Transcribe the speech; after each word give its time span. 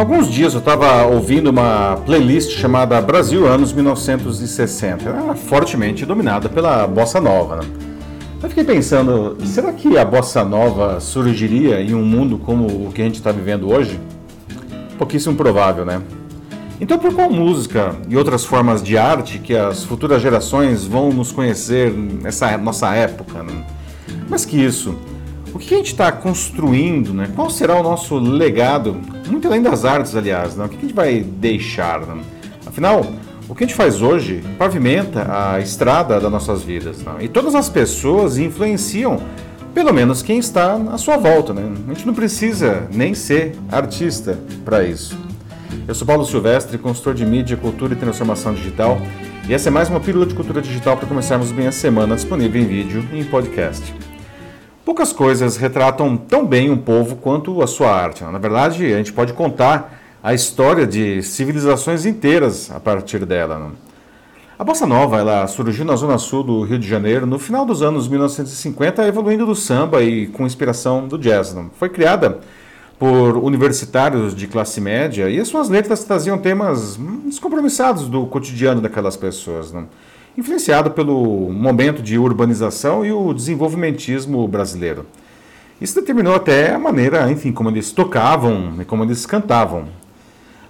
Alguns 0.00 0.30
dias 0.30 0.54
eu 0.54 0.60
estava 0.60 1.04
ouvindo 1.04 1.50
uma 1.50 1.94
playlist 2.06 2.52
chamada 2.52 2.98
Brasil 3.02 3.46
Anos 3.46 3.70
1960. 3.70 5.06
Era 5.06 5.34
fortemente 5.34 6.06
dominada 6.06 6.48
pela 6.48 6.86
bossa 6.86 7.20
nova. 7.20 7.56
Né? 7.56 7.68
Eu 8.42 8.48
fiquei 8.48 8.64
pensando, 8.64 9.36
será 9.44 9.70
que 9.74 9.98
a 9.98 10.04
bossa 10.06 10.42
nova 10.42 11.00
surgiria 11.00 11.82
em 11.82 11.94
um 11.94 12.02
mundo 12.02 12.38
como 12.38 12.86
o 12.88 12.90
que 12.94 13.02
a 13.02 13.04
gente 13.04 13.16
está 13.16 13.30
vivendo 13.30 13.70
hoje? 13.70 14.00
Pouquíssimo 14.96 15.36
provável, 15.36 15.84
né? 15.84 16.00
Então, 16.80 16.98
por 16.98 17.12
qual 17.12 17.30
música 17.30 17.94
e 18.08 18.16
outras 18.16 18.42
formas 18.42 18.82
de 18.82 18.96
arte 18.96 19.38
que 19.38 19.54
as 19.54 19.84
futuras 19.84 20.22
gerações 20.22 20.82
vão 20.82 21.12
nos 21.12 21.30
conhecer 21.30 21.92
nessa 21.92 22.56
nossa 22.56 22.94
época? 22.94 23.42
Né? 23.42 23.66
Mas 24.30 24.46
que 24.46 24.56
isso, 24.56 24.96
o 25.52 25.58
que 25.58 25.74
a 25.74 25.76
gente 25.76 25.92
está 25.92 26.10
construindo, 26.10 27.12
né? 27.12 27.28
Qual 27.36 27.50
será 27.50 27.78
o 27.78 27.82
nosso 27.82 28.18
legado? 28.18 28.96
Muito 29.30 29.46
além 29.46 29.62
das 29.62 29.84
artes, 29.84 30.16
aliás, 30.16 30.56
né? 30.56 30.64
o 30.64 30.68
que 30.68 30.76
a 30.76 30.80
gente 30.80 30.92
vai 30.92 31.20
deixar? 31.20 32.00
Né? 32.00 32.20
Afinal, 32.66 33.06
o 33.48 33.54
que 33.54 33.62
a 33.62 33.66
gente 33.66 33.76
faz 33.76 34.02
hoje 34.02 34.42
pavimenta 34.58 35.26
a 35.28 35.60
estrada 35.60 36.18
das 36.18 36.30
nossas 36.30 36.62
vidas. 36.62 36.98
Né? 36.98 37.12
E 37.20 37.28
todas 37.28 37.54
as 37.54 37.68
pessoas 37.68 38.38
influenciam, 38.38 39.20
pelo 39.72 39.92
menos 39.92 40.20
quem 40.20 40.38
está 40.38 40.74
à 40.74 40.98
sua 40.98 41.16
volta. 41.16 41.54
Né? 41.54 41.62
A 41.88 41.92
gente 41.92 42.06
não 42.06 42.14
precisa 42.14 42.88
nem 42.92 43.14
ser 43.14 43.56
artista 43.70 44.36
para 44.64 44.82
isso. 44.82 45.16
Eu 45.86 45.94
sou 45.94 46.06
Paulo 46.06 46.24
Silvestre, 46.24 46.76
consultor 46.76 47.14
de 47.14 47.24
mídia, 47.24 47.56
cultura 47.56 47.92
e 47.94 47.96
transformação 47.96 48.52
digital, 48.52 49.00
e 49.48 49.54
essa 49.54 49.68
é 49.68 49.70
mais 49.70 49.88
uma 49.88 50.00
pílula 50.00 50.26
de 50.26 50.34
cultura 50.34 50.60
digital 50.60 50.96
para 50.96 51.06
começarmos 51.06 51.50
bem 51.50 51.66
a 51.68 51.72
semana, 51.72 52.14
disponível 52.14 52.60
em 52.60 52.66
vídeo 52.66 53.04
e 53.12 53.20
em 53.20 53.24
podcast. 53.24 54.09
Poucas 54.84 55.12
coisas 55.12 55.58
retratam 55.58 56.16
tão 56.16 56.46
bem 56.46 56.70
um 56.70 56.76
povo 56.76 57.16
quanto 57.16 57.62
a 57.62 57.66
sua 57.66 57.90
arte. 57.90 58.24
Na 58.24 58.38
verdade, 58.38 58.92
a 58.92 58.96
gente 58.96 59.12
pode 59.12 59.34
contar 59.34 60.00
a 60.22 60.32
história 60.32 60.86
de 60.86 61.22
civilizações 61.22 62.06
inteiras 62.06 62.70
a 62.70 62.80
partir 62.80 63.26
dela. 63.26 63.72
A 64.58 64.64
bossa 64.64 64.86
nova 64.86 65.18
ela 65.18 65.46
surgiu 65.46 65.84
na 65.84 65.96
zona 65.96 66.16
sul 66.16 66.42
do 66.42 66.62
Rio 66.62 66.78
de 66.78 66.88
Janeiro 66.88 67.26
no 67.26 67.38
final 67.38 67.66
dos 67.66 67.82
anos 67.82 68.08
1950, 68.08 69.06
evoluindo 69.06 69.44
do 69.44 69.54
samba 69.54 70.02
e 70.02 70.26
com 70.28 70.46
inspiração 70.46 71.06
do 71.06 71.18
jazz. 71.18 71.54
Foi 71.78 71.90
criada 71.90 72.40
por 72.98 73.36
universitários 73.36 74.34
de 74.34 74.46
classe 74.46 74.80
média 74.80 75.28
e 75.28 75.38
as 75.38 75.48
suas 75.48 75.68
letras 75.68 76.04
traziam 76.04 76.36
temas 76.38 76.98
descompromissados 77.24 78.08
do 78.08 78.26
cotidiano 78.26 78.80
daquelas 78.80 79.16
pessoas, 79.16 79.72
né? 79.72 79.84
Influenciado 80.36 80.90
pelo 80.90 81.50
momento 81.50 82.02
de 82.02 82.18
urbanização 82.18 83.04
e 83.04 83.12
o 83.12 83.32
desenvolvimentismo 83.32 84.46
brasileiro. 84.46 85.06
Isso 85.80 85.94
determinou 85.94 86.34
até 86.34 86.74
a 86.74 86.78
maneira, 86.78 87.30
enfim, 87.30 87.52
como 87.52 87.70
eles 87.70 87.90
tocavam 87.92 88.74
e 88.80 88.84
como 88.84 89.02
eles 89.02 89.24
cantavam. 89.24 89.88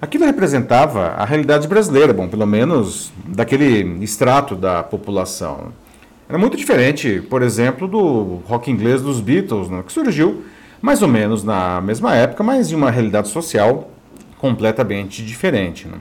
Aquilo 0.00 0.24
representava 0.24 1.08
a 1.08 1.24
realidade 1.24 1.68
brasileira, 1.68 2.12
bom, 2.12 2.28
pelo 2.28 2.46
menos 2.46 3.12
daquele 3.26 4.02
extrato 4.02 4.54
da 4.54 4.82
população. 4.82 5.72
Era 6.28 6.38
muito 6.38 6.56
diferente, 6.56 7.20
por 7.28 7.42
exemplo, 7.42 7.88
do 7.88 8.40
rock 8.46 8.70
inglês 8.70 9.02
dos 9.02 9.20
Beatles, 9.20 9.68
né, 9.68 9.82
que 9.84 9.92
surgiu 9.92 10.44
mais 10.80 11.02
ou 11.02 11.08
menos 11.08 11.44
na 11.44 11.80
mesma 11.80 12.14
época, 12.14 12.42
mas 12.42 12.70
em 12.70 12.74
uma 12.74 12.90
realidade 12.90 13.28
social 13.28 13.90
completamente 14.38 15.22
diferente. 15.22 15.86
Né? 15.86 15.98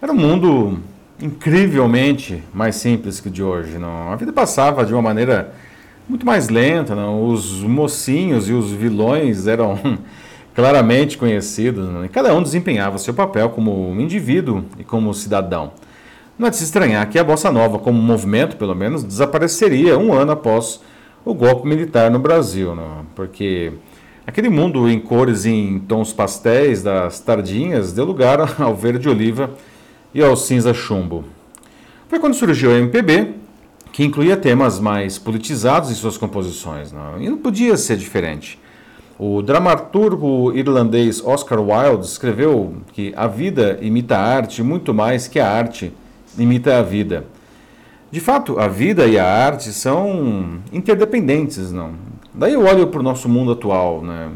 Era 0.00 0.10
um 0.10 0.16
mundo 0.16 0.80
incrivelmente 1.22 2.42
mais 2.52 2.76
simples 2.76 3.20
que 3.20 3.28
o 3.28 3.30
de 3.30 3.42
hoje. 3.42 3.78
Não? 3.78 4.12
A 4.12 4.16
vida 4.16 4.32
passava 4.32 4.84
de 4.84 4.92
uma 4.92 5.00
maneira 5.00 5.54
muito 6.08 6.26
mais 6.26 6.48
lenta, 6.48 6.94
não? 6.94 7.28
os 7.28 7.62
mocinhos 7.62 8.48
e 8.48 8.52
os 8.52 8.70
vilões 8.70 9.46
eram 9.46 9.78
claramente 10.54 11.16
conhecidos, 11.16 11.88
não? 11.88 12.04
e 12.04 12.08
cada 12.08 12.34
um 12.34 12.42
desempenhava 12.42 12.98
seu 12.98 13.14
papel 13.14 13.50
como 13.50 13.94
indivíduo 14.00 14.64
e 14.78 14.84
como 14.84 15.14
cidadão. 15.14 15.72
Não 16.38 16.48
é 16.48 16.50
de 16.50 16.56
se 16.56 16.64
estranhar 16.64 17.08
que 17.08 17.18
a 17.18 17.24
Bossa 17.24 17.52
Nova, 17.52 17.78
como 17.78 18.02
movimento, 18.02 18.56
pelo 18.56 18.74
menos, 18.74 19.04
desapareceria 19.04 19.96
um 19.96 20.12
ano 20.12 20.32
após 20.32 20.80
o 21.24 21.32
golpe 21.32 21.68
militar 21.68 22.10
no 22.10 22.18
Brasil, 22.18 22.74
não? 22.74 23.06
porque 23.14 23.72
Aquele 24.24 24.48
mundo 24.48 24.88
em 24.88 25.00
cores 25.00 25.44
e 25.44 25.50
em 25.50 25.80
tons 25.80 26.12
pastéis 26.12 26.80
das 26.80 27.18
tardinhas 27.18 27.92
deu 27.92 28.04
lugar 28.04 28.38
ao 28.62 28.74
verde 28.74 29.08
oliva 29.08 29.50
e 30.14 30.22
ao 30.22 30.36
cinza 30.36 30.74
chumbo. 30.74 31.24
Foi 32.08 32.18
quando 32.18 32.34
surgiu 32.34 32.70
a 32.70 32.78
MPB, 32.78 33.34
que 33.92 34.04
incluía 34.04 34.36
temas 34.36 34.80
mais 34.80 35.18
politizados 35.18 35.90
em 35.90 35.94
suas 35.94 36.16
composições, 36.16 36.92
não? 36.92 37.20
e 37.20 37.28
não 37.28 37.38
podia 37.38 37.76
ser 37.76 37.96
diferente. 37.96 38.58
O 39.18 39.42
dramaturgo 39.42 40.52
irlandês 40.52 41.22
Oscar 41.24 41.60
Wilde 41.60 42.06
escreveu 42.06 42.76
que 42.92 43.12
a 43.16 43.26
vida 43.26 43.78
imita 43.80 44.16
a 44.16 44.20
arte 44.20 44.62
muito 44.62 44.92
mais 44.92 45.28
que 45.28 45.38
a 45.38 45.50
arte 45.50 45.92
imita 46.38 46.78
a 46.78 46.82
vida. 46.82 47.24
De 48.10 48.20
fato, 48.20 48.58
a 48.58 48.68
vida 48.68 49.06
e 49.06 49.18
a 49.18 49.24
arte 49.24 49.72
são 49.72 50.60
interdependentes, 50.72 51.70
não? 51.70 51.92
Daí 52.34 52.54
eu 52.54 52.64
olho 52.64 52.86
para 52.86 53.00
o 53.00 53.02
nosso 53.02 53.28
mundo 53.28 53.52
atual. 53.52 54.02
Né? 54.02 54.30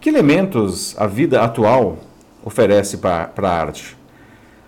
Que 0.00 0.08
elementos 0.08 0.94
a 0.98 1.06
vida 1.06 1.42
atual 1.42 1.98
oferece 2.44 2.98
para 2.98 3.30
a 3.36 3.48
arte? 3.48 3.96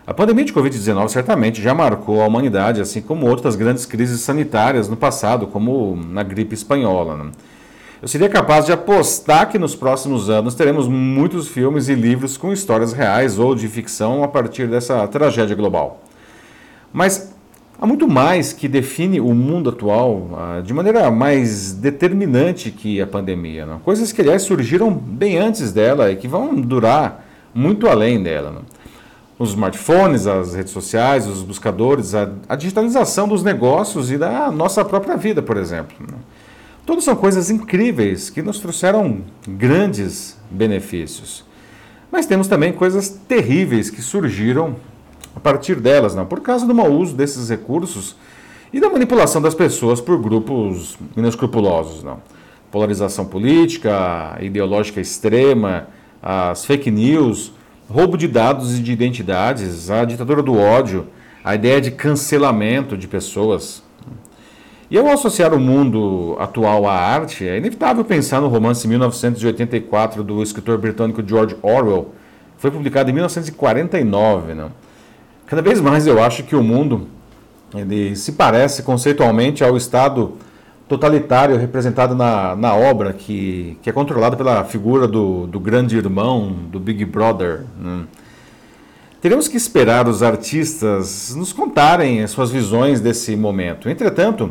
A 0.07 0.15
pandemia 0.15 0.45
de 0.45 0.53
Covid-19 0.53 1.09
certamente 1.09 1.61
já 1.61 1.75
marcou 1.75 2.23
a 2.23 2.27
humanidade, 2.29 2.81
assim 2.81 3.03
como 3.03 3.27
outras 3.27 3.57
grandes 3.57 3.85
crises 3.85 4.21
sanitárias 4.21 4.89
no 4.89 4.97
passado, 4.97 5.49
como 5.49 5.97
na 5.97 6.23
gripe 6.23 6.55
espanhola. 6.55 7.17
Né? 7.17 7.31
Eu 8.01 8.07
seria 8.07 8.29
capaz 8.29 8.67
de 8.67 8.73
apostar 8.73 9.51
que 9.51 9.59
nos 9.59 9.75
próximos 9.75 10.31
anos 10.31 10.55
teremos 10.55 10.87
muitos 10.87 11.49
filmes 11.49 11.89
e 11.89 11.95
livros 11.95 12.37
com 12.37 12.53
histórias 12.53 12.93
reais 12.93 13.37
ou 13.37 13.53
de 13.53 13.67
ficção 13.67 14.23
a 14.23 14.29
partir 14.29 14.69
dessa 14.69 15.09
tragédia 15.09 15.57
global. 15.57 16.05
Mas 16.93 17.35
Há 17.79 17.87
muito 17.87 18.09
mais 18.09 18.55
que 18.55 18.69
define 18.69 19.21
o 19.21 19.35
mundo 19.35 19.69
atual 19.69 20.31
ah, 20.33 20.63
de 20.65 20.73
maneira 20.73 21.11
mais 21.11 21.75
determinante 21.75 22.71
que 22.71 23.03
a 23.03 23.07
pandemia. 23.07 23.67
Não? 23.67 23.79
Coisas 23.81 24.13
que, 24.13 24.23
aliás, 24.23 24.41
surgiram 24.45 24.91
bem 24.91 25.37
antes 25.37 25.75
dela 25.75 26.11
e 26.11 26.17
que 26.17 26.27
vão 26.27 26.55
durar 26.55 27.27
muito 27.55 27.87
além 27.87 28.23
dela. 28.23 28.51
Não? 28.51 28.63
Os 29.39 29.51
smartphones, 29.51 30.27
as 30.27 30.55
redes 30.55 30.73
sociais, 30.73 31.27
os 31.27 31.43
buscadores, 31.43 32.15
a, 32.15 32.31
a, 32.49 32.57
digitalização 32.57 33.29
dos 33.29 33.43
negócios 33.43 34.11
e 34.11 34.17
da 34.17 34.51
nossa 34.51 34.85
própria 34.85 35.17
vida, 35.17 35.43
por 35.43 35.59
exemplo. 35.59 35.95
Não? 36.01 36.19
Todas 36.87 37.05
são 37.05 37.17
coisas 37.17 37.51
incríveis 37.51 38.31
que 38.31 38.41
nos 38.41 38.61
trouxeram 38.61 39.23
grandes 39.47 40.39
benefícios. 40.51 41.45
Mas 42.11 42.27
temos 42.27 42.47
também 42.47 42.73
coisas 42.73 43.09
terríveis 43.09 43.91
que 43.91 44.01
surgiram 44.01 44.77
a 45.35 45.41
partir 45.41 45.75
delas, 45.81 46.15
não, 46.15 46.25
por 46.25 46.41
causa 46.41 46.65
do 46.65 46.75
mau 46.75 46.91
uso 46.91 47.15
desses 47.15 47.51
recursos 47.51 48.17
e 48.73 48.81
da 48.81 48.89
manipulação 48.89 49.43
das 49.43 49.55
pessoas 49.55 50.01
por 50.01 50.19
grupos 50.19 50.97
inescrupulosos. 51.17 52.03
Não. 52.03 52.21
Polarização 52.71 53.27
política, 53.27 54.39
ideológica 54.41 55.01
extrema, 55.01 55.89
as 56.23 56.65
fake 56.65 56.91
news, 56.91 57.53
roubo 57.89 58.17
de 58.17 58.27
dados 58.29 58.79
e 58.79 58.83
de 58.83 58.93
identidades, 58.93 59.91
a 59.91 60.05
ditadura 60.05 60.43
do 60.43 60.57
ódio, 60.57 61.07
a 61.45 61.55
ideia 61.55 61.81
de 61.81 61.91
cancelamento 61.91 62.97
de 62.97 63.07
pessoas. 63.07 63.83
E 64.91 64.99
ao 64.99 65.09
associar 65.09 65.53
o 65.53 65.59
mundo 65.59 66.37
atual 66.39 66.87
à 66.87 66.95
arte, 66.95 67.47
é 67.47 67.59
inevitável 67.59 68.05
pensar 68.05 68.41
no 68.41 68.49
romance 68.49 68.87
1984 68.87 70.23
do 70.23 70.43
escritor 70.43 70.79
britânico 70.79 71.23
George 71.27 71.57
Orwell, 71.63 72.13
foi 72.59 72.71
publicado 72.71 73.11
em 73.11 73.13
1949. 73.13 74.55
Não? 74.55 74.71
Cada 75.47 75.63
vez 75.63 75.81
mais 75.81 76.07
eu 76.07 76.23
acho 76.23 76.45
que 76.45 76.57
o 76.57 76.63
mundo 76.63 77.09
se 78.15 78.33
parece 78.33 78.83
conceitualmente 78.83 79.63
ao 79.63 79.77
Estado 79.77 80.35
totalitário 80.89 81.57
representado 81.57 82.15
na, 82.15 82.55
na 82.55 82.75
obra, 82.75 83.13
que, 83.13 83.77
que 83.83 83.91
é 83.91 83.93
controlado 83.93 84.37
pela 84.37 84.65
figura 84.65 85.09
do, 85.09 85.47
do 85.47 85.59
grande 85.59 85.97
irmão, 85.97 86.53
do 86.71 86.79
Big 86.79 87.05
Brother. 87.05 87.65
Né? 87.79 88.05
Teremos 89.21 89.49
que 89.49 89.57
esperar 89.57 90.07
os 90.07 90.23
artistas 90.23 91.35
nos 91.35 91.53
contarem 91.53 92.23
as 92.23 92.31
suas 92.31 92.51
visões 92.51 93.01
desse 93.01 93.35
momento. 93.35 93.89
Entretanto, 93.89 94.51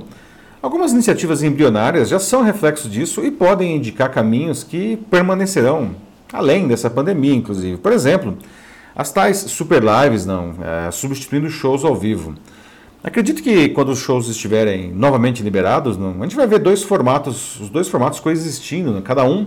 algumas 0.61 0.91
iniciativas 0.91 1.41
embrionárias 1.41 2.09
já 2.09 2.19
são 2.19 2.41
reflexo 2.41 2.89
disso 2.89 3.23
e 3.23 3.31
podem 3.31 3.77
indicar 3.77 4.11
caminhos 4.11 4.63
que 4.63 4.97
permanecerão 5.09 5.91
além 6.33 6.67
dessa 6.67 6.89
pandemia, 6.89 7.33
inclusive. 7.33 7.77
Por 7.77 7.93
exemplo, 7.93 8.37
as 8.95 9.11
tais 9.11 9.37
super 9.37 9.81
lives, 9.81 10.25
não, 10.25 10.55
é, 10.61 10.91
substituindo 10.91 11.49
shows 11.49 11.85
ao 11.85 11.95
vivo. 11.95 12.35
Acredito 13.05 13.43
que 13.43 13.69
quando 13.69 13.89
os 13.89 13.99
shows 13.99 14.27
estiverem 14.27 14.91
novamente 14.91 15.43
liberados, 15.43 15.95
a 15.95 16.23
gente 16.23 16.35
vai 16.35 16.47
ver 16.47 16.57
dois 16.57 16.81
formatos, 16.81 17.59
os 17.59 17.69
dois 17.69 17.87
formatos 17.87 18.19
coexistindo, 18.19 18.91
não, 18.91 18.99
cada 18.99 19.23
um 19.23 19.45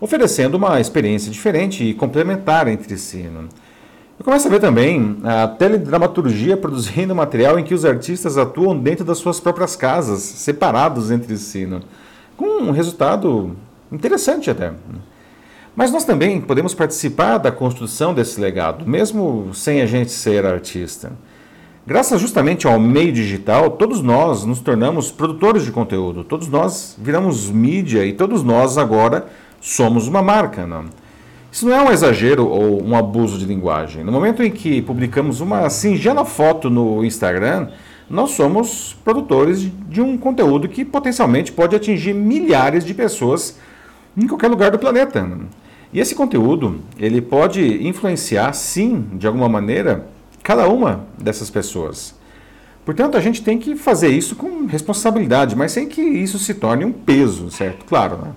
oferecendo 0.00 0.56
uma 0.56 0.80
experiência 0.80 1.30
diferente 1.30 1.84
e 1.84 1.94
complementar 1.94 2.66
entre 2.66 2.98
si. 2.98 3.18
Não. 3.32 3.42
Eu 4.18 4.24
começo 4.24 4.48
a 4.48 4.50
ver 4.50 4.58
também 4.58 5.16
a 5.22 5.46
teledramaturgia 5.46 6.56
produzindo 6.56 7.14
material 7.14 7.56
em 7.56 7.62
que 7.62 7.72
os 7.72 7.84
artistas 7.84 8.36
atuam 8.36 8.76
dentro 8.76 9.04
das 9.04 9.18
suas 9.18 9.38
próprias 9.38 9.76
casas, 9.76 10.20
separados 10.20 11.12
entre 11.12 11.38
si, 11.38 11.66
não, 11.66 11.82
com 12.36 12.64
um 12.64 12.72
resultado 12.72 13.56
interessante 13.92 14.50
até. 14.50 14.72
Mas 15.76 15.92
nós 15.92 16.02
também 16.02 16.40
podemos 16.40 16.74
participar 16.74 17.38
da 17.38 17.52
construção 17.52 18.12
desse 18.12 18.40
legado, 18.40 18.84
mesmo 18.84 19.54
sem 19.54 19.82
a 19.82 19.86
gente 19.86 20.10
ser 20.10 20.44
artista. 20.44 21.12
Graças 21.88 22.20
justamente 22.20 22.66
ao 22.66 22.78
meio 22.78 23.10
digital, 23.10 23.70
todos 23.70 24.02
nós 24.02 24.44
nos 24.44 24.60
tornamos 24.60 25.10
produtores 25.10 25.64
de 25.64 25.72
conteúdo, 25.72 26.22
todos 26.22 26.46
nós 26.46 26.94
viramos 27.00 27.48
mídia 27.48 28.04
e 28.04 28.12
todos 28.12 28.44
nós 28.44 28.76
agora 28.76 29.28
somos 29.58 30.06
uma 30.06 30.20
marca. 30.20 30.66
Não? 30.66 30.84
Isso 31.50 31.66
não 31.66 31.74
é 31.74 31.80
um 31.80 31.90
exagero 31.90 32.46
ou 32.46 32.84
um 32.84 32.94
abuso 32.94 33.38
de 33.38 33.46
linguagem. 33.46 34.04
No 34.04 34.12
momento 34.12 34.42
em 34.42 34.50
que 34.50 34.82
publicamos 34.82 35.40
uma 35.40 35.70
singela 35.70 36.26
foto 36.26 36.68
no 36.68 37.02
Instagram, 37.02 37.68
nós 38.10 38.32
somos 38.32 38.94
produtores 39.02 39.66
de 39.88 40.02
um 40.02 40.18
conteúdo 40.18 40.68
que 40.68 40.84
potencialmente 40.84 41.52
pode 41.52 41.74
atingir 41.74 42.12
milhares 42.12 42.84
de 42.84 42.92
pessoas 42.92 43.58
em 44.14 44.26
qualquer 44.26 44.48
lugar 44.48 44.70
do 44.70 44.78
planeta. 44.78 45.26
E 45.90 46.00
esse 46.00 46.14
conteúdo, 46.14 46.82
ele 46.98 47.22
pode 47.22 47.88
influenciar, 47.88 48.52
sim, 48.52 49.06
de 49.14 49.26
alguma 49.26 49.48
maneira, 49.48 50.06
cada 50.48 50.66
uma 50.66 51.04
dessas 51.18 51.50
pessoas. 51.50 52.14
Portanto, 52.82 53.18
a 53.18 53.20
gente 53.20 53.42
tem 53.42 53.58
que 53.58 53.76
fazer 53.76 54.08
isso 54.08 54.34
com 54.34 54.64
responsabilidade, 54.64 55.54
mas 55.54 55.72
sem 55.72 55.86
que 55.86 56.00
isso 56.00 56.38
se 56.38 56.54
torne 56.54 56.86
um 56.86 56.90
peso, 56.90 57.50
certo? 57.50 57.84
Claro, 57.84 58.16
né? 58.16 58.32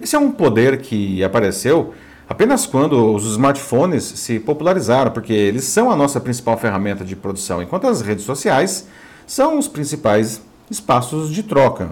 Esse 0.00 0.16
é 0.16 0.18
um 0.18 0.30
poder 0.30 0.80
que 0.80 1.22
apareceu 1.22 1.92
apenas 2.26 2.64
quando 2.64 3.14
os 3.14 3.26
smartphones 3.32 4.02
se 4.02 4.40
popularizaram, 4.40 5.10
porque 5.10 5.34
eles 5.34 5.64
são 5.64 5.90
a 5.90 5.96
nossa 5.96 6.18
principal 6.18 6.56
ferramenta 6.56 7.04
de 7.04 7.14
produção, 7.14 7.62
enquanto 7.62 7.86
as 7.86 8.00
redes 8.00 8.24
sociais 8.24 8.88
são 9.26 9.58
os 9.58 9.68
principais 9.68 10.40
espaços 10.70 11.30
de 11.30 11.42
troca. 11.42 11.90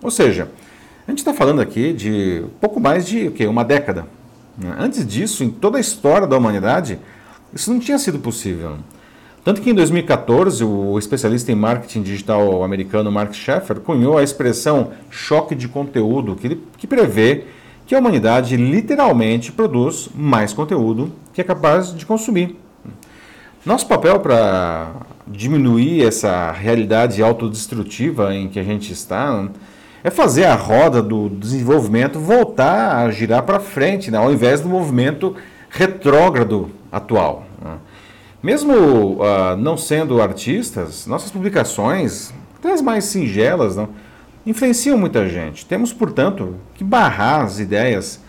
Ou 0.00 0.10
seja, 0.10 0.48
a 1.06 1.10
gente 1.10 1.18
está 1.18 1.34
falando 1.34 1.60
aqui 1.60 1.92
de 1.92 2.46
pouco 2.62 2.80
mais 2.80 3.06
de 3.06 3.28
o 3.28 3.50
uma 3.50 3.62
década. 3.62 4.06
Né? 4.56 4.74
Antes 4.78 5.06
disso, 5.06 5.44
em 5.44 5.50
toda 5.50 5.76
a 5.76 5.80
história 5.82 6.26
da 6.26 6.38
humanidade, 6.38 6.98
isso 7.54 7.72
não 7.72 7.78
tinha 7.78 7.98
sido 7.98 8.18
possível. 8.18 8.76
Tanto 9.44 9.60
que 9.60 9.70
em 9.70 9.74
2014, 9.74 10.64
o 10.64 10.98
especialista 10.98 11.52
em 11.52 11.54
marketing 11.54 12.02
digital 12.02 12.64
americano 12.64 13.12
Mark 13.12 13.34
Schaeffer 13.34 13.78
cunhou 13.78 14.16
a 14.16 14.22
expressão 14.22 14.92
choque 15.10 15.54
de 15.54 15.68
conteúdo, 15.68 16.34
que, 16.34 16.46
ele, 16.46 16.62
que 16.78 16.86
prevê 16.86 17.44
que 17.86 17.94
a 17.94 17.98
humanidade 17.98 18.56
literalmente 18.56 19.52
produz 19.52 20.08
mais 20.14 20.54
conteúdo 20.54 21.12
que 21.34 21.42
é 21.42 21.44
capaz 21.44 21.94
de 21.94 22.06
consumir. 22.06 22.58
Nosso 23.66 23.86
papel 23.86 24.18
para 24.20 24.92
diminuir 25.26 26.06
essa 26.06 26.50
realidade 26.52 27.22
autodestrutiva 27.22 28.34
em 28.34 28.48
que 28.48 28.58
a 28.58 28.62
gente 28.62 28.92
está 28.92 29.48
é 30.02 30.10
fazer 30.10 30.44
a 30.44 30.54
roda 30.54 31.02
do 31.02 31.28
desenvolvimento 31.28 32.18
voltar 32.18 32.96
a 32.96 33.10
girar 33.10 33.42
para 33.42 33.60
frente, 33.60 34.10
né, 34.10 34.18
ao 34.18 34.32
invés 34.32 34.60
do 34.60 34.68
movimento 34.68 35.34
retrógrado 35.74 36.70
atual. 36.90 37.44
Né. 37.60 37.76
Mesmo 38.42 38.74
uh, 38.74 39.56
não 39.58 39.76
sendo 39.76 40.22
artistas, 40.22 41.06
nossas 41.06 41.30
publicações, 41.30 42.32
até 42.58 42.72
as 42.72 42.80
mais 42.80 43.04
singelas, 43.04 43.76
não, 43.76 43.88
influenciam 44.46 44.96
muita 44.96 45.28
gente. 45.28 45.66
Temos, 45.66 45.92
portanto, 45.92 46.54
que 46.74 46.84
barrar 46.84 47.42
as 47.42 47.58
ideias 47.58 48.22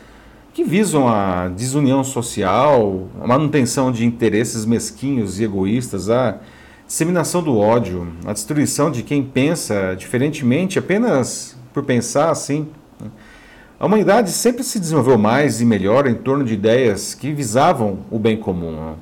que 0.53 0.63
visam 0.63 1.07
a 1.07 1.49
desunião 1.49 2.03
social, 2.03 3.09
a 3.21 3.27
manutenção 3.27 3.91
de 3.91 4.05
interesses 4.05 4.65
mesquinhos 4.65 5.39
e 5.39 5.43
egoístas, 5.43 6.09
a 6.09 6.39
disseminação 6.87 7.43
do 7.43 7.57
ódio, 7.57 8.07
a 8.25 8.33
destruição 8.33 8.89
de 8.89 9.03
quem 9.03 9.21
pensa 9.21 9.95
diferentemente 9.97 10.79
apenas 10.79 11.57
por 11.73 11.83
pensar 11.83 12.29
assim. 12.31 12.69
A 13.77 13.85
humanidade 13.85 14.31
sempre 14.31 14.63
se 14.63 14.79
desenvolveu 14.79 15.17
mais 15.17 15.59
e 15.59 15.65
melhor 15.65 16.07
em 16.07 16.15
torno 16.15 16.45
de 16.45 16.53
ideias 16.53 17.13
que 17.13 17.33
visavam 17.33 17.99
o 18.09 18.17
bem 18.17 18.37
comum. 18.37 18.93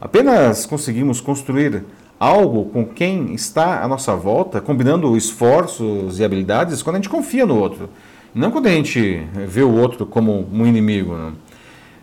Apenas 0.00 0.64
conseguimos 0.64 1.20
construir 1.20 1.84
algo 2.18 2.66
com 2.66 2.86
quem 2.86 3.34
está 3.34 3.82
à 3.82 3.88
nossa 3.88 4.14
volta, 4.14 4.60
combinando 4.60 5.16
esforços 5.16 6.20
e 6.20 6.24
habilidades, 6.24 6.80
quando 6.80 6.96
a 6.96 6.98
gente 7.00 7.08
confia 7.08 7.44
no 7.44 7.58
outro. 7.58 7.90
Não 8.32 8.52
quando 8.52 8.68
a 8.68 8.70
gente 8.70 9.26
vê 9.48 9.62
o 9.62 9.74
outro 9.74 10.06
como 10.06 10.46
um 10.52 10.64
inimigo. 10.64 11.32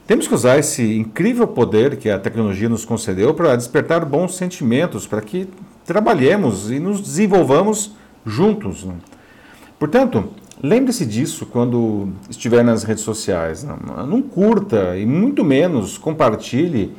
Temos 0.06 0.28
que 0.28 0.34
usar 0.34 0.58
esse 0.58 0.98
incrível 0.98 1.48
poder 1.48 1.96
que 1.96 2.10
a 2.10 2.20
tecnologia 2.20 2.68
nos 2.68 2.84
concedeu 2.84 3.34
para 3.34 3.56
despertar 3.56 4.04
bons 4.04 4.36
sentimentos, 4.36 5.08
para 5.08 5.22
que 5.22 5.48
trabalhemos 5.86 6.70
e 6.72 6.78
nos 6.78 7.00
desenvolvamos 7.00 7.96
juntos. 8.26 8.86
Portanto, 9.80 10.30
lembre-se 10.62 11.06
disso 11.06 11.46
quando 11.46 12.10
estiver 12.30 12.64
nas 12.64 12.84
redes 12.84 13.04
sociais. 13.04 13.64
Não, 13.64 14.22
curta 14.22 14.98
e 14.98 15.06
muito 15.06 15.44
menos 15.44 15.98
compartilhe 15.98 16.94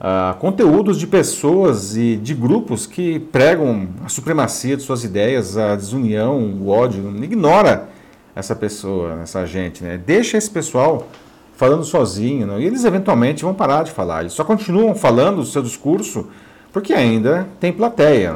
uh, 0.00 0.36
conteúdos 0.38 0.98
de 0.98 1.06
pessoas 1.06 1.96
e 1.96 2.16
de 2.16 2.34
grupos 2.34 2.86
que 2.86 3.18
pregam 3.18 3.88
a 4.04 4.08
supremacia 4.08 4.76
de 4.76 4.82
suas 4.82 5.04
ideias, 5.04 5.56
a 5.56 5.76
desunião, 5.76 6.38
o 6.38 6.68
ódio. 6.68 7.14
Ignora 7.22 7.88
essa 8.34 8.56
pessoa, 8.56 9.20
essa 9.22 9.46
gente, 9.46 9.84
né? 9.84 9.98
Deixa 9.98 10.36
esse 10.36 10.50
pessoal 10.50 11.06
falando 11.54 11.84
sozinho, 11.84 12.58
e 12.58 12.64
eles 12.64 12.84
eventualmente 12.84 13.44
vão 13.44 13.54
parar 13.54 13.84
de 13.84 13.92
falar. 13.92 14.22
Eles 14.22 14.32
só 14.32 14.42
continuam 14.42 14.94
falando 14.94 15.38
o 15.38 15.44
seu 15.44 15.62
discurso 15.62 16.28
porque 16.72 16.92
ainda 16.92 17.46
tem 17.60 17.72
plateia. 17.72 18.34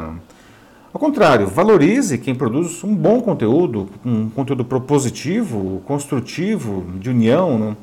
Ao 0.97 0.99
contrário, 0.99 1.47
valorize 1.47 2.17
quem 2.17 2.35
produz 2.35 2.83
um 2.83 2.95
bom 2.95 3.21
conteúdo, 3.21 3.87
um 4.03 4.31
conteúdo 4.31 4.65
propositivo, 4.65 5.83
construtivo, 5.85 6.87
de 6.99 7.11
união. 7.11 7.59
Né? 7.59 7.77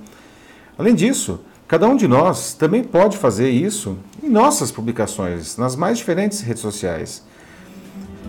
Além 0.79 0.95
disso, 0.95 1.39
Cada 1.65 1.87
um 1.87 1.95
de 1.95 2.07
nós 2.07 2.53
também 2.53 2.83
pode 2.83 3.17
fazer 3.17 3.49
isso 3.49 3.97
em 4.21 4.29
nossas 4.29 4.69
publicações, 4.69 5.57
nas 5.57 5.75
mais 5.75 5.97
diferentes 5.97 6.41
redes 6.41 6.61
sociais. 6.61 7.23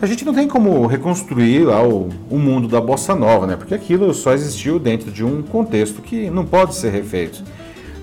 A 0.01 0.07
gente 0.07 0.25
não 0.25 0.33
tem 0.33 0.49
como 0.49 0.87
reconstruir 0.87 1.65
lá 1.65 1.87
o, 1.87 2.09
o, 2.31 2.39
mundo 2.39 2.69
da 2.69 2.81
bossa 2.81 3.15
nova, 3.15 3.47
né? 3.47 3.57
Porque 3.57 3.75
aquilo 3.75 4.15
só 4.15 4.33
existiu 4.33 4.79
dentro 4.79 5.11
de 5.11 5.23
um 5.23 5.43
contexto 5.43 6.01
que 6.01 6.31
não 6.31 6.47
pode 6.47 6.75
ser 6.75 6.91
refeito. 6.91 7.43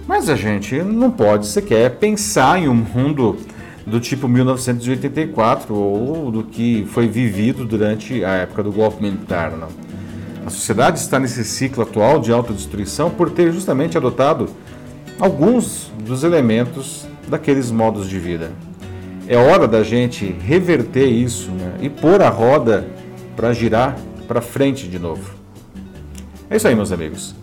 Mas 0.05 0.29
a 0.29 0.35
gente 0.35 0.75
não 0.83 1.09
pode 1.09 1.47
sequer 1.47 1.97
pensar 1.97 2.59
em 2.59 2.67
um 2.67 2.75
mundo 2.75 3.37
do 3.85 3.99
tipo 3.99 4.27
1984 4.27 5.73
ou 5.73 6.31
do 6.31 6.43
que 6.43 6.85
foi 6.91 7.07
vivido 7.07 7.65
durante 7.65 8.23
a 8.23 8.31
época 8.35 8.63
do 8.63 8.71
golpe 8.71 9.01
militar, 9.01 9.51
não. 9.51 9.69
A 10.45 10.49
sociedade 10.49 10.99
está 10.99 11.19
nesse 11.19 11.43
ciclo 11.43 11.83
atual 11.83 12.19
de 12.19 12.31
autodestruição 12.31 13.09
por 13.09 13.29
ter 13.29 13.51
justamente 13.51 13.97
adotado 13.97 14.49
alguns 15.19 15.91
dos 16.03 16.23
elementos 16.23 17.05
daqueles 17.27 17.69
modos 17.69 18.09
de 18.09 18.17
vida. 18.17 18.51
É 19.27 19.37
hora 19.37 19.67
da 19.67 19.83
gente 19.83 20.25
reverter 20.25 21.05
isso 21.05 21.51
né? 21.51 21.75
e 21.79 21.89
pôr 21.89 22.21
a 22.21 22.29
roda 22.29 22.87
para 23.35 23.53
girar 23.53 23.95
para 24.27 24.41
frente 24.41 24.87
de 24.87 24.97
novo. 24.97 25.33
É 26.49 26.57
isso 26.57 26.67
aí, 26.67 26.75
meus 26.75 26.91
amigos. 26.91 27.35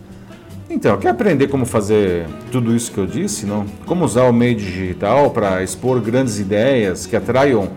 Então, 0.69 0.97
quer 0.97 1.09
aprender 1.09 1.47
como 1.47 1.65
fazer 1.65 2.27
tudo 2.51 2.75
isso 2.75 2.91
que 2.91 2.99
eu 2.99 3.07
disse? 3.07 3.45
Não? 3.45 3.65
Como 3.87 4.05
usar 4.05 4.23
o 4.25 4.33
meio 4.33 4.55
digital 4.55 5.31
para 5.31 5.63
expor 5.63 5.99
grandes 5.99 6.39
ideias 6.39 7.07
que 7.07 7.15
atraiam 7.15 7.71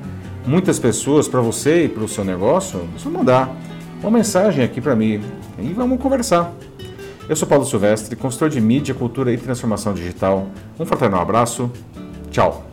muitas 0.46 0.78
pessoas 0.78 1.26
para 1.26 1.40
você 1.40 1.86
e 1.86 1.88
para 1.88 2.04
o 2.04 2.08
seu 2.08 2.22
negócio? 2.22 2.80
É 2.94 2.98
só 2.98 3.08
mandar 3.08 3.50
uma 4.02 4.10
mensagem 4.10 4.62
aqui 4.62 4.80
para 4.80 4.94
mim 4.94 5.22
e 5.58 5.72
vamos 5.72 6.00
conversar. 6.00 6.52
Eu 7.28 7.34
sou 7.34 7.48
Paulo 7.48 7.64
Silvestre, 7.64 8.14
consultor 8.14 8.50
de 8.50 8.60
mídia, 8.60 8.94
cultura 8.94 9.32
e 9.32 9.38
transformação 9.38 9.94
digital. 9.94 10.48
Um 10.78 10.84
fraternal 10.84 11.22
abraço. 11.22 11.70
Tchau. 12.30 12.66